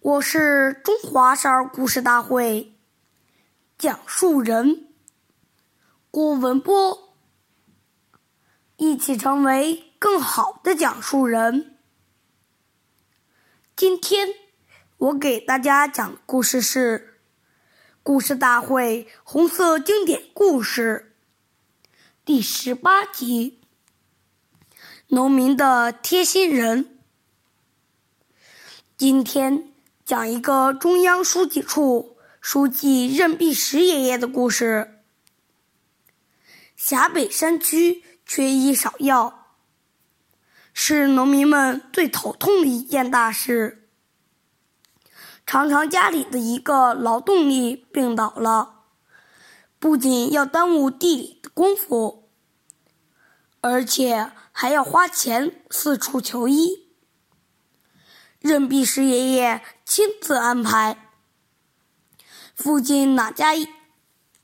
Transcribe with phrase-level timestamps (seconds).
[0.00, 2.72] 我是中华少儿故事大会
[3.76, 4.86] 讲述人
[6.12, 7.16] 郭文波，
[8.76, 11.76] 一起成为更好的讲述人。
[13.74, 14.28] 今天
[14.98, 17.18] 我给大家讲的故事是
[18.04, 21.12] 《故事大会红色经典故事》
[22.24, 23.58] 第十八集
[25.08, 26.84] 《农民的贴心人》。
[28.96, 29.72] 今天。
[30.08, 35.02] 讲一个中央书记处书记任弼时爷爷的故事。
[36.74, 39.48] 陕北山区缺医少药，
[40.72, 43.86] 是农民们最头痛的一件大事。
[45.44, 48.84] 常常家里的一个劳动力病倒了，
[49.78, 52.30] 不仅要耽误地里的功夫，
[53.60, 56.87] 而且还要花钱四处求医。
[58.40, 61.10] 任弼时爷爷亲自安排，
[62.54, 63.48] 附近哪家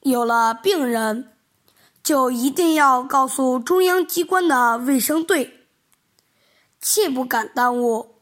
[0.00, 1.36] 有了病人，
[2.02, 5.68] 就一定要告诉中央机关的卫生队，
[6.80, 8.20] 切不敢耽误。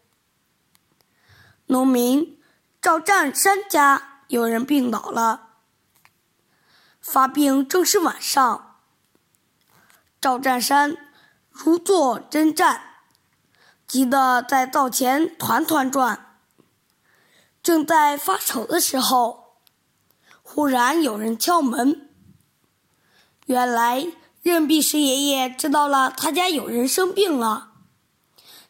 [1.66, 2.38] 农民
[2.82, 5.54] 赵占山家有人病倒了，
[7.00, 8.76] 发病正是晚上，
[10.20, 10.96] 赵占山
[11.48, 12.91] 如坐针毡。
[13.92, 16.38] 急得在灶前团团转，
[17.62, 19.58] 正在发愁的时候，
[20.40, 22.08] 忽然有人敲门。
[23.44, 24.06] 原来
[24.40, 27.72] 任弼时爷爷知道了他家有人生病了，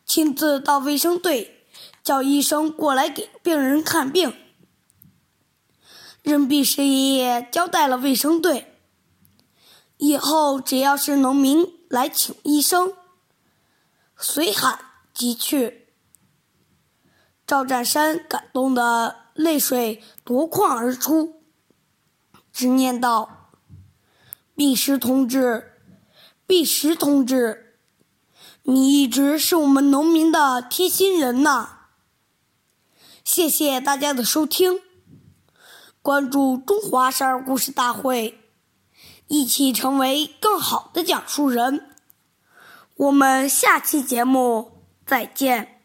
[0.04, 1.68] 亲自到卫生队
[2.02, 4.36] 叫医生过来给病人看病。
[6.22, 8.76] 任弼时爷爷交代了卫生队，
[9.98, 12.94] 以后只要是农民来请医生，
[14.16, 14.86] 随喊。
[15.14, 15.88] 即去，
[17.46, 21.42] 赵占山感动的泪水夺眶而出，
[22.52, 23.50] 直念道
[24.56, 25.72] ：“弼时同志，
[26.46, 27.76] 弼时同志，
[28.62, 31.80] 你一直是我们农民的贴心人呐！”
[33.22, 34.80] 谢谢大家的收听，
[36.00, 38.40] 关注中华少儿故事大会，
[39.28, 41.90] 一起成为更好的讲述人。
[42.96, 44.72] 我们下期节目。
[45.12, 45.81] 再见。